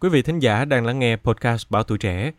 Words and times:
Quý 0.00 0.08
vị 0.08 0.22
thính 0.22 0.38
giả 0.38 0.64
đang 0.64 0.86
lắng 0.86 0.98
nghe 0.98 1.16
podcast 1.16 1.70
Báo 1.70 1.82
Tuổi 1.82 1.98
Trẻ. 1.98 2.32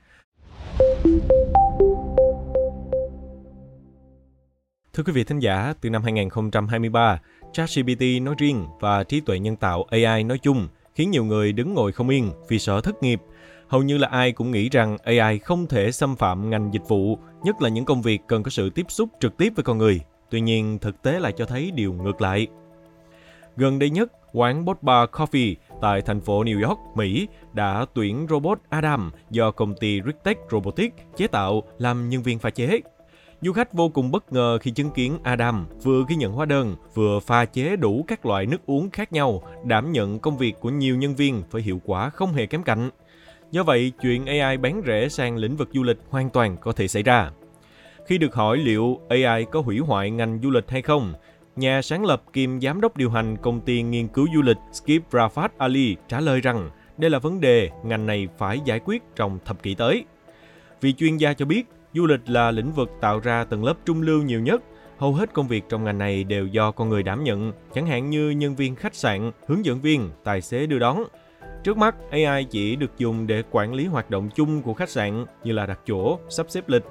Thưa 4.94 5.04
quý 5.06 5.14
vị 5.14 5.24
thính 5.24 5.40
giả, 5.40 5.74
từ 5.82 5.90
năm 5.90 6.04
2023, 6.04 7.20
ChatGPT 7.54 8.02
nói 8.22 8.36
riêng 8.38 8.68
và 8.80 9.04
trí 9.04 9.20
tuệ 9.20 9.40
nhân 9.40 9.56
tạo 9.56 9.86
AI 9.90 10.24
nói 10.24 10.38
chung 10.38 10.68
khiến 10.96 11.12
nhiều 11.12 11.24
người 11.24 11.54
đứng 11.54 11.74
ngồi 11.74 11.92
không 11.92 12.10
yên 12.10 12.32
vì 12.48 12.60
sợ 12.60 12.82
thất 12.82 13.04
nghiệp. 13.04 13.22
Hầu 13.68 13.84
như 13.84 13.98
là 13.98 14.08
ai 14.08 14.32
cũng 14.32 14.52
nghĩ 14.52 14.70
rằng 14.70 14.98
AI 15.04 15.40
không 15.40 15.68
thể 15.68 15.92
xâm 15.92 16.16
phạm 16.16 16.50
ngành 16.50 16.70
dịch 16.74 16.88
vụ, 16.88 17.18
nhất 17.44 17.62
là 17.62 17.70
những 17.70 17.86
công 17.86 18.02
việc 18.02 18.22
cần 18.28 18.44
có 18.44 18.50
sự 18.50 18.70
tiếp 18.70 18.86
xúc 18.90 19.10
trực 19.20 19.38
tiếp 19.38 19.54
với 19.56 19.64
con 19.64 19.78
người. 19.78 20.02
Tuy 20.30 20.42
nhiên, 20.42 20.80
thực 20.80 21.02
tế 21.02 21.20
lại 21.20 21.34
cho 21.38 21.46
thấy 21.46 21.72
điều 21.72 21.94
ngược 21.94 22.22
lại. 22.22 22.48
Gần 23.58 23.80
đây 23.80 23.90
nhất, 23.90 24.12
quán 24.34 24.66
Bot 24.66 24.82
Bar 24.82 25.10
Coffee 25.10 25.56
tại 25.82 26.02
thành 26.02 26.22
phố 26.22 26.44
New 26.44 26.68
York, 26.68 26.80
Mỹ 26.96 27.28
đã 27.54 27.86
tuyển 27.94 28.28
robot 28.30 28.60
Adam 28.70 29.12
do 29.30 29.52
công 29.52 29.76
ty 29.76 30.02
Rigtech 30.06 30.38
Robotics 30.52 30.96
chế 31.18 31.28
tạo 31.28 31.64
làm 31.78 32.10
nhân 32.10 32.24
viên 32.24 32.40
pha 32.40 32.50
chế. 32.50 32.82
Du 33.42 33.54
khách 33.54 33.74
vô 33.74 33.90
cùng 33.90 34.12
bất 34.12 34.34
ngờ 34.34 34.58
khi 34.62 34.72
chứng 34.72 34.92
kiến 34.92 35.20
Adam 35.24 35.68
vừa 35.84 36.04
ghi 36.08 36.16
nhận 36.16 36.32
hóa 36.32 36.46
đơn, 36.46 36.76
vừa 36.94 37.20
pha 37.20 37.46
chế 37.46 37.76
đủ 37.76 38.06
các 38.08 38.26
loại 38.26 38.46
nước 38.46 38.66
uống 38.66 38.90
khác 38.90 39.14
nhau, 39.14 39.44
đảm 39.66 39.92
nhận 39.92 40.20
công 40.20 40.38
việc 40.38 40.56
của 40.60 40.70
nhiều 40.70 40.96
nhân 40.96 41.16
viên 41.16 41.44
với 41.52 41.62
hiệu 41.62 41.82
quả 41.86 42.10
không 42.10 42.34
hề 42.34 42.46
kém 42.46 42.64
cạnh. 42.64 42.90
Do 43.52 43.64
vậy, 43.64 43.92
chuyện 44.02 44.26
AI 44.26 44.58
bán 44.58 44.82
rẻ 44.88 45.10
sang 45.10 45.38
lĩnh 45.38 45.56
vực 45.56 45.70
du 45.74 45.84
lịch 45.84 45.98
hoàn 46.10 46.30
toàn 46.30 46.58
có 46.58 46.72
thể 46.72 46.88
xảy 46.88 47.04
ra. 47.04 47.32
Khi 48.08 48.18
được 48.18 48.36
hỏi 48.36 48.58
liệu 48.58 49.00
AI 49.10 49.46
có 49.52 49.62
hủy 49.62 49.80
hoại 49.80 50.12
ngành 50.12 50.40
du 50.44 50.50
lịch 50.50 50.70
hay 50.70 50.82
không, 50.82 51.14
nhà 51.56 51.82
sáng 51.82 52.06
lập 52.06 52.24
kiêm 52.34 52.62
giám 52.62 52.82
đốc 52.82 52.98
điều 52.98 53.10
hành 53.10 53.38
công 53.38 53.62
ty 53.62 53.82
nghiên 53.82 54.08
cứu 54.08 54.28
du 54.36 54.42
lịch 54.42 54.58
Skip 54.72 55.12
Rafat 55.12 55.50
Ali 55.58 55.96
trả 56.08 56.20
lời 56.20 56.42
rằng 56.42 56.70
đây 56.98 57.10
là 57.10 57.20
vấn 57.20 57.42
đề 57.42 57.70
ngành 57.84 58.06
này 58.06 58.28
phải 58.38 58.60
giải 58.66 58.80
quyết 58.86 59.04
trong 59.16 59.40
thập 59.46 59.64
kỷ 59.64 59.76
tới. 59.76 60.06
Vì 60.82 60.94
chuyên 60.94 61.18
gia 61.18 61.34
cho 61.34 61.46
biết, 61.46 61.68
du 61.94 62.06
lịch 62.06 62.20
là 62.26 62.52
lĩnh 62.52 62.72
vực 62.72 62.90
tạo 63.02 63.20
ra 63.20 63.44
tầng 63.44 63.64
lớp 63.64 63.74
trung 63.86 64.02
lưu 64.02 64.24
nhiều 64.24 64.40
nhất. 64.40 64.64
Hầu 64.98 65.14
hết 65.14 65.34
công 65.34 65.48
việc 65.48 65.64
trong 65.70 65.84
ngành 65.84 65.98
này 65.98 66.24
đều 66.24 66.48
do 66.48 66.72
con 66.72 66.90
người 66.90 67.04
đảm 67.04 67.24
nhận, 67.24 67.54
chẳng 67.74 67.88
hạn 67.88 68.10
như 68.10 68.30
nhân 68.30 68.56
viên 68.56 68.76
khách 68.76 68.96
sạn, 68.96 69.32
hướng 69.48 69.66
dẫn 69.66 69.82
viên, 69.82 70.10
tài 70.24 70.42
xế 70.42 70.66
đưa 70.66 70.80
đón. 70.80 71.04
Trước 71.64 71.78
mắt, 71.78 71.96
AI 72.12 72.44
chỉ 72.44 72.76
được 72.76 72.98
dùng 72.98 73.28
để 73.28 73.44
quản 73.52 73.74
lý 73.74 73.86
hoạt 73.86 74.10
động 74.10 74.30
chung 74.36 74.62
của 74.62 74.74
khách 74.74 74.90
sạn 74.90 75.26
như 75.44 75.52
là 75.52 75.66
đặt 75.66 75.80
chỗ, 75.88 76.20
sắp 76.30 76.46
xếp 76.50 76.70
lịch, 76.70 76.84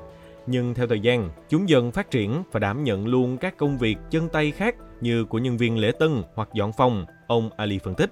nhưng 0.50 0.74
theo 0.74 0.86
thời 0.86 1.00
gian, 1.00 1.30
chúng 1.48 1.68
dần 1.68 1.92
phát 1.92 2.10
triển 2.10 2.42
và 2.52 2.60
đảm 2.60 2.84
nhận 2.84 3.06
luôn 3.06 3.38
các 3.38 3.56
công 3.56 3.78
việc 3.78 3.98
chân 4.10 4.28
tay 4.28 4.50
khác 4.50 4.76
như 5.00 5.24
của 5.24 5.38
nhân 5.38 5.56
viên 5.56 5.78
lễ 5.78 5.92
tân 5.98 6.22
hoặc 6.34 6.48
dọn 6.54 6.72
phòng, 6.72 7.06
ông 7.26 7.50
Ali 7.56 7.78
phân 7.78 7.94
tích. 7.94 8.10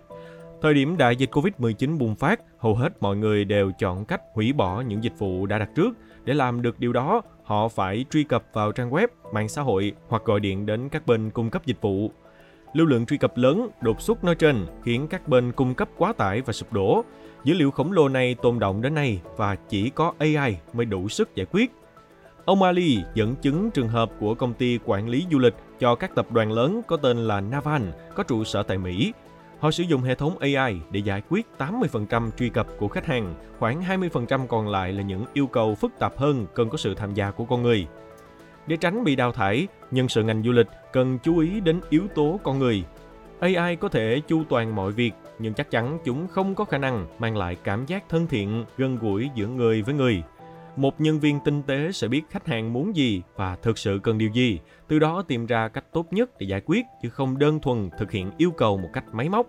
Thời 0.63 0.75
điểm 0.75 0.97
đại 0.97 1.17
dịch 1.17 1.31
Covid-19 1.33 1.99
bùng 1.99 2.15
phát, 2.15 2.41
hầu 2.59 2.75
hết 2.75 3.03
mọi 3.03 3.17
người 3.17 3.45
đều 3.45 3.73
chọn 3.79 4.05
cách 4.05 4.21
hủy 4.35 4.53
bỏ 4.53 4.81
những 4.81 5.05
dịch 5.05 5.19
vụ 5.19 5.47
đã 5.47 5.59
đặt 5.59 5.71
trước. 5.75 5.97
Để 6.25 6.35
làm 6.35 6.63
được 6.63 6.81
điều 6.81 6.93
đó, 6.93 7.23
họ 7.45 7.69
phải 7.69 8.05
truy 8.11 8.25
cập 8.25 8.45
vào 8.53 8.73
trang 8.73 8.91
web, 8.91 9.09
mạng 9.33 9.49
xã 9.49 9.63
hội 9.63 9.93
hoặc 10.09 10.23
gọi 10.25 10.41
điện 10.41 10.67
đến 10.67 10.89
các 10.89 11.07
bên 11.07 11.31
cung 11.31 11.51
cấp 11.51 11.67
dịch 11.67 11.81
vụ. 11.81 12.11
Lưu 12.73 12.87
lượng 12.87 13.07
truy 13.07 13.17
cập 13.17 13.37
lớn, 13.37 13.69
đột 13.81 14.01
xuất 14.01 14.25
nói 14.25 14.35
trên 14.35 14.67
khiến 14.83 15.09
các 15.09 15.29
bên 15.29 15.53
cung 15.53 15.75
cấp 15.75 15.89
quá 15.97 16.13
tải 16.13 16.41
và 16.41 16.53
sụp 16.53 16.73
đổ. 16.73 17.05
Dữ 17.45 17.55
liệu 17.55 17.71
khổng 17.71 17.93
lồ 17.93 18.09
này 18.09 18.35
tồn 18.43 18.59
động 18.59 18.83
đến 18.83 18.95
nay 18.95 19.21
và 19.37 19.55
chỉ 19.55 19.91
có 19.91 20.13
AI 20.19 20.57
mới 20.73 20.87
đủ 20.87 21.09
sức 21.09 21.35
giải 21.35 21.47
quyết. 21.51 21.73
Ông 22.49 22.63
Ali 22.63 23.05
dẫn 23.15 23.37
chứng 23.37 23.71
trường 23.71 23.89
hợp 23.89 24.11
của 24.21 24.35
công 24.35 24.55
ty 24.55 24.79
quản 24.85 25.09
lý 25.09 25.27
du 25.31 25.39
lịch 25.39 25.55
cho 25.79 25.95
các 25.95 26.15
tập 26.15 26.33
đoàn 26.33 26.53
lớn 26.53 26.81
có 26.87 26.97
tên 26.97 27.17
là 27.17 27.41
Navan, 27.41 27.93
có 28.15 28.23
trụ 28.23 28.45
sở 28.45 28.63
tại 28.63 28.79
Mỹ. 28.79 29.13
Họ 29.59 29.71
sử 29.71 29.83
dụng 29.83 30.03
hệ 30.03 30.15
thống 30.15 30.39
AI 30.39 30.77
để 30.91 31.01
giải 31.01 31.23
quyết 31.29 31.47
80% 31.59 32.31
truy 32.39 32.49
cập 32.49 32.67
của 32.79 32.89
khách 32.89 33.07
hàng, 33.07 33.35
khoảng 33.59 33.83
20% 33.83 34.47
còn 34.47 34.69
lại 34.69 34.93
là 34.93 35.03
những 35.03 35.25
yêu 35.33 35.47
cầu 35.47 35.75
phức 35.75 35.99
tạp 35.99 36.19
hơn 36.19 36.47
cần 36.55 36.69
có 36.69 36.77
sự 36.77 36.95
tham 36.95 37.15
gia 37.15 37.31
của 37.31 37.45
con 37.45 37.63
người. 37.63 37.87
Để 38.67 38.77
tránh 38.77 39.05
bị 39.05 39.17
đào 39.17 39.33
thải, 39.33 39.67
nhân 39.91 40.09
sự 40.09 40.23
ngành 40.23 40.43
du 40.43 40.53
lịch 40.53 40.69
cần 40.93 41.19
chú 41.23 41.39
ý 41.39 41.61
đến 41.61 41.81
yếu 41.91 42.03
tố 42.15 42.41
con 42.43 42.59
người. 42.59 42.85
AI 43.41 43.77
có 43.77 43.89
thể 43.89 44.21
chu 44.29 44.43
toàn 44.49 44.75
mọi 44.75 44.93
việc, 44.93 45.13
nhưng 45.39 45.55
chắc 45.55 45.71
chắn 45.71 45.99
chúng 46.05 46.29
không 46.29 46.55
có 46.55 46.65
khả 46.65 46.79
năng 46.79 47.07
mang 47.19 47.37
lại 47.37 47.57
cảm 47.65 47.87
giác 47.87 48.09
thân 48.09 48.27
thiện, 48.27 48.65
gần 48.77 48.99
gũi 48.99 49.31
giữa 49.35 49.47
người 49.47 49.83
với 49.83 49.95
người 49.95 50.23
một 50.79 51.01
nhân 51.01 51.21
viên 51.21 51.41
tinh 51.45 51.63
tế 51.63 51.93
sẽ 51.93 52.09
biết 52.09 52.23
khách 52.31 52.47
hàng 52.47 52.73
muốn 52.73 52.97
gì 52.97 53.23
và 53.37 53.57
thực 53.57 53.79
sự 53.79 54.01
cần 54.03 54.19
điều 54.19 54.31
gì, 54.31 54.61
từ 54.89 54.99
đó 54.99 55.23
tìm 55.23 55.47
ra 55.47 55.69
cách 55.69 55.85
tốt 55.93 56.07
nhất 56.13 56.31
để 56.39 56.47
giải 56.47 56.61
quyết 56.67 56.85
chứ 57.03 57.11
không 57.11 57.39
đơn 57.39 57.61
thuần 57.61 57.91
thực 57.99 58.11
hiện 58.11 58.31
yêu 58.37 58.51
cầu 58.51 58.77
một 58.77 58.89
cách 58.93 59.05
máy 59.13 59.29
móc. 59.29 59.47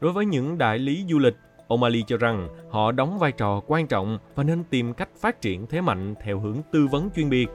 Đối 0.00 0.12
với 0.12 0.26
những 0.26 0.58
đại 0.58 0.78
lý 0.78 1.04
du 1.08 1.18
lịch, 1.18 1.34
O'Malley 1.68 2.02
cho 2.06 2.16
rằng 2.16 2.48
họ 2.70 2.92
đóng 2.92 3.18
vai 3.18 3.32
trò 3.32 3.60
quan 3.66 3.86
trọng 3.86 4.18
và 4.34 4.44
nên 4.44 4.64
tìm 4.64 4.94
cách 4.94 5.08
phát 5.20 5.40
triển 5.40 5.66
thế 5.66 5.80
mạnh 5.80 6.14
theo 6.22 6.40
hướng 6.40 6.58
tư 6.72 6.86
vấn 6.86 7.10
chuyên 7.16 7.30
biệt, 7.30 7.48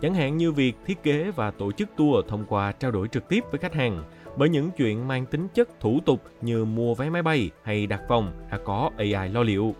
chẳng 0.00 0.14
hạn 0.14 0.36
như 0.36 0.52
việc 0.52 0.76
thiết 0.86 1.02
kế 1.02 1.30
và 1.30 1.50
tổ 1.50 1.72
chức 1.72 1.88
tour 1.96 2.26
thông 2.28 2.44
qua 2.48 2.72
trao 2.72 2.90
đổi 2.90 3.08
trực 3.08 3.28
tiếp 3.28 3.44
với 3.50 3.58
khách 3.58 3.74
hàng, 3.74 4.04
bởi 4.36 4.48
những 4.48 4.70
chuyện 4.76 5.08
mang 5.08 5.26
tính 5.26 5.48
chất 5.54 5.80
thủ 5.80 6.00
tục 6.06 6.22
như 6.40 6.64
mua 6.64 6.94
vé 6.94 7.10
máy 7.10 7.22
bay 7.22 7.50
hay 7.62 7.86
đặt 7.86 8.00
phòng 8.08 8.32
đã 8.50 8.58
có 8.58 8.90
AI 8.96 9.28
lo 9.28 9.42
liệu. 9.42 9.74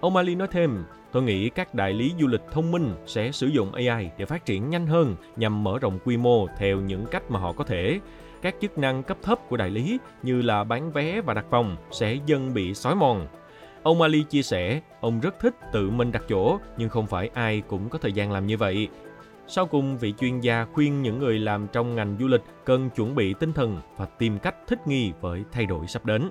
Ông 0.00 0.16
Ali 0.16 0.34
nói 0.34 0.48
thêm, 0.50 0.84
Tôi 1.12 1.22
nghĩ 1.22 1.48
các 1.48 1.74
đại 1.74 1.92
lý 1.92 2.12
du 2.20 2.26
lịch 2.26 2.40
thông 2.50 2.70
minh 2.70 2.94
sẽ 3.06 3.32
sử 3.32 3.46
dụng 3.46 3.72
AI 3.72 4.10
để 4.18 4.24
phát 4.24 4.44
triển 4.44 4.70
nhanh 4.70 4.86
hơn 4.86 5.16
nhằm 5.36 5.64
mở 5.64 5.78
rộng 5.78 5.98
quy 6.04 6.16
mô 6.16 6.46
theo 6.58 6.80
những 6.80 7.06
cách 7.10 7.30
mà 7.30 7.40
họ 7.40 7.52
có 7.52 7.64
thể. 7.64 8.00
Các 8.42 8.54
chức 8.60 8.78
năng 8.78 9.02
cấp 9.02 9.16
thấp 9.22 9.38
của 9.48 9.56
đại 9.56 9.70
lý 9.70 9.98
như 10.22 10.42
là 10.42 10.64
bán 10.64 10.92
vé 10.92 11.20
và 11.20 11.34
đặt 11.34 11.46
phòng 11.50 11.76
sẽ 11.90 12.18
dần 12.26 12.54
bị 12.54 12.74
xói 12.74 12.94
mòn. 12.94 13.26
Ông 13.82 14.02
Ali 14.02 14.22
chia 14.22 14.42
sẻ, 14.42 14.80
ông 15.00 15.20
rất 15.20 15.40
thích 15.40 15.54
tự 15.72 15.90
mình 15.90 16.12
đặt 16.12 16.22
chỗ 16.28 16.58
nhưng 16.76 16.88
không 16.88 17.06
phải 17.06 17.30
ai 17.34 17.62
cũng 17.68 17.88
có 17.88 17.98
thời 17.98 18.12
gian 18.12 18.32
làm 18.32 18.46
như 18.46 18.56
vậy. 18.56 18.88
Sau 19.46 19.66
cùng, 19.66 19.98
vị 19.98 20.14
chuyên 20.20 20.40
gia 20.40 20.66
khuyên 20.72 21.02
những 21.02 21.18
người 21.18 21.38
làm 21.38 21.66
trong 21.72 21.94
ngành 21.94 22.16
du 22.20 22.26
lịch 22.26 22.42
cần 22.64 22.90
chuẩn 22.90 23.14
bị 23.14 23.34
tinh 23.34 23.52
thần 23.52 23.80
và 23.96 24.06
tìm 24.06 24.38
cách 24.38 24.56
thích 24.66 24.86
nghi 24.86 25.12
với 25.20 25.44
thay 25.52 25.66
đổi 25.66 25.86
sắp 25.86 26.06
đến. 26.06 26.30